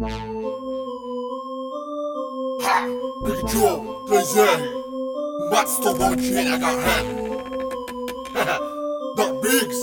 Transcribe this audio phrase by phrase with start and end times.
[0.00, 0.06] Ha!
[3.24, 4.58] Big Joe, 3R,
[5.52, 7.04] Matos tomou de NHR.
[9.14, 9.78] Da Biggs.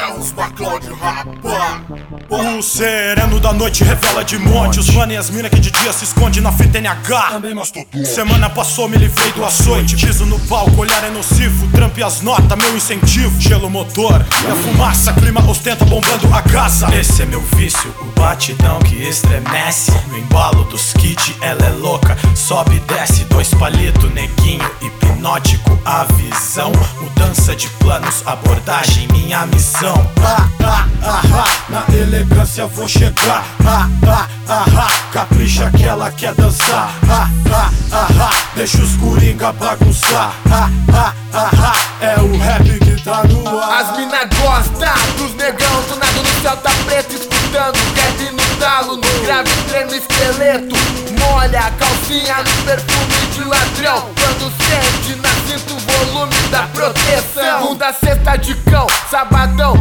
[0.00, 1.82] É os McCloud rapa
[2.30, 4.80] O sereno da noite revela de monte.
[4.80, 8.06] Os mano e as mina que de dia se esconde na fita NH Também mastodonte
[8.06, 9.96] Semana passou, me livrei do açoite.
[9.96, 11.68] Piso no palco, olhar é nocivo.
[11.72, 13.38] Tramp e as notas, meu incentivo.
[13.38, 15.12] Gelo motor e a fumaça.
[15.12, 19.92] Clima ostenta bombando a casa Esse é meu vício, o batidão que estremece.
[20.08, 22.16] No embalo dos kits, ela é louca.
[22.34, 29.89] Sobe e desce, dois palito, neguinho Hipnótico, a visão Mudança de planos, abordagem, minha missão
[29.94, 33.44] ah, ah, ah, ah, na elegância vou chegar.
[33.66, 36.90] Ah, ah, ah, ah, capricha que ela quer dançar.
[37.08, 40.32] Ah, ah, ah, ah, deixa os coringa bagunçar.
[40.50, 43.80] Ah, ah, ah, ah, é o rap que tá no ar.
[43.80, 48.96] As mina gosta dos negão, do nada no céu tá preto, escutando rap no talo,
[48.96, 50.76] no grave treino esqueleto.
[51.18, 54.10] Molha a calcinha no perfume de ladrão.
[54.14, 57.60] Quando sente na cinta o volume da proteção.
[57.60, 59.79] Segunda, sexta de cão, sabadão.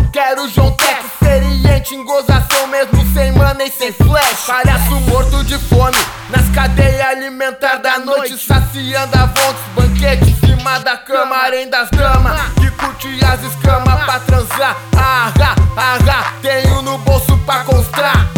[1.90, 4.46] Experiente em gozação, mesmo sem mana e sem flash.
[4.46, 5.98] Palhaço morto de fome,
[6.30, 9.64] nas cadeias alimentares da noite, saciando a vontes.
[9.76, 12.40] Banquete em cima da cama, arém das damas.
[12.60, 14.78] Que curte as escamas pra transar.
[14.96, 15.34] Ah,
[15.78, 18.30] ah, tenho no bolso pra constar.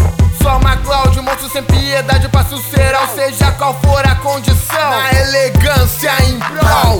[0.41, 4.89] Só uma Cláudio, monstro sem piedade, passo será, seja qual for a condição.
[4.89, 6.90] Na elegância em prol.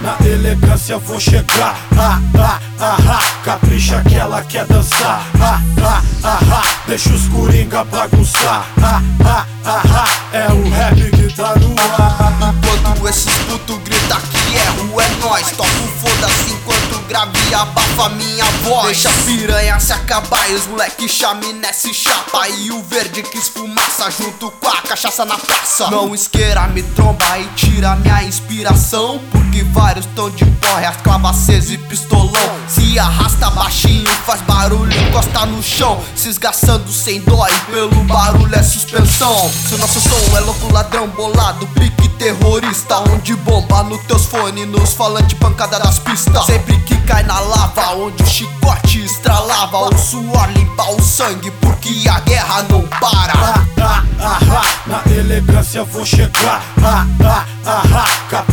[0.00, 1.74] Na elegância vou chegar.
[1.98, 5.26] Ah, ah, ah, capricha que ela quer dançar.
[5.40, 8.66] Ah, ah, ah, deixa os coringa bagunçar.
[8.82, 12.54] Ah, ah, ah, é o rap que tá no ar.
[12.54, 15.50] Enquanto esses puto grita que é rua, é nós.
[15.52, 19.02] Toco foda-se enquanto grave abafa minha voz.
[19.02, 22.46] Deixa a piranha se acabar e os moleque chaminé se chapa.
[22.50, 25.90] E o verde que esfumaça junto com a cachaça na praça.
[25.90, 29.22] Não esqueira, me tromba e tira minha inspiração.
[29.62, 32.56] Vários tão de porre, as clavas acesa e pistolão.
[32.68, 36.00] Se arrasta baixinho, faz barulho, encosta no chão.
[36.14, 39.50] Se esgaçando sem dó e pelo barulho é suspensão.
[39.68, 42.98] Se nosso som é louco, ladrão bolado, pique terrorista.
[43.10, 46.44] Onde bomba no teus fones, nos falantes, pancada das pistas.
[46.46, 49.94] Sempre que cai na lava, onde o chicote estralava.
[49.94, 53.32] O suor limpa o sangue, porque a guerra não para.
[53.34, 56.62] Ah, ah, ah, ah, na elegância vou chegar.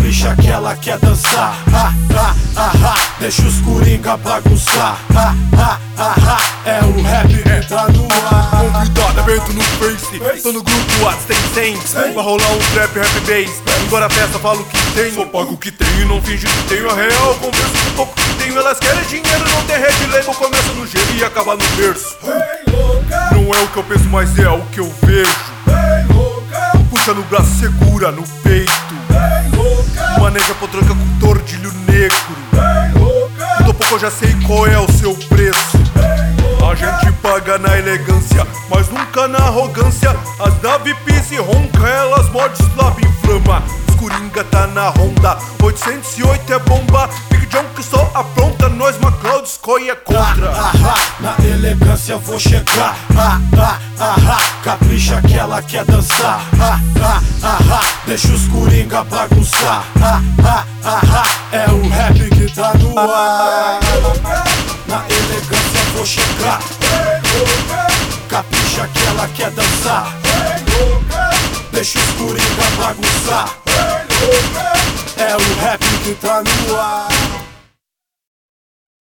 [0.03, 1.57] Capricha que ela quer dançar.
[1.73, 4.99] Ah, ah, ah, ah, deixa os coringa bagunçar.
[5.15, 8.51] Ah, ah, ah, ah, é o rap que tá no ar.
[8.51, 10.41] Convidado, aberto no Face.
[10.41, 12.13] Tô no grupo Whats tem 100.
[12.13, 13.61] Vai rolar um trap rap bass.
[13.81, 15.13] Embora a festa fala o que tem.
[15.13, 17.35] Só pago o que tenho, não finge que tenho a real.
[17.35, 18.57] Converso com o pouco que tenho.
[18.57, 20.33] Elas querem dinheiro, não tem red label.
[20.33, 22.17] Começa no gelo e acaba no berço.
[23.31, 25.31] Não é o que eu penso, mas é o que eu vejo.
[26.89, 28.52] Puxa no braço, segura no peito.
[30.33, 32.17] Maneja potranca com tordilho negro.
[33.63, 35.77] Do pouco eu já sei qual é o seu preço.
[36.67, 40.09] A gente paga na elegância, mas nunca na arrogância.
[40.39, 43.61] As da VIP se ronca, elas morde, slab inflama.
[43.89, 47.07] Os tá na ronda, 808 é bomba.
[47.29, 50.50] Big John que só apronta, nós MacLeod escolhe é contra.
[50.50, 52.97] Ah, ah, na elegância vou chegar.
[53.15, 56.41] Ah, ah, ah, ah, capricha que ela quer dançar.
[56.59, 57.82] Ah, ah, ah, ah,
[58.13, 59.84] deixa os coringa bagunçar.
[60.00, 63.79] Ah, ah, ah, ah, é o rap que tá no ar.
[64.85, 66.59] Na elegância vou chegar.
[68.29, 70.16] Capricha que ela quer dançar.
[71.72, 73.50] Deixa os coringa bagunçar.
[75.18, 77.52] É o rap que tá no ar.